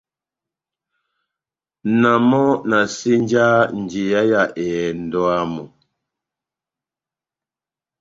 Na 2.01 2.11
mɔ 2.29 2.43
na 2.69 2.77
senjaha 2.97 3.61
njeya 3.81 4.21
ya 4.31 4.41
ehɛndɔ 4.63 5.21
yámu. 5.35 5.63